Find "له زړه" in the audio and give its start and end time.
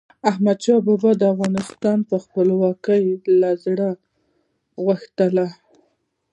3.39-3.89